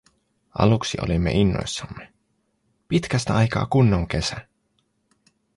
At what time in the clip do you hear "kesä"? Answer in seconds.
4.07-4.47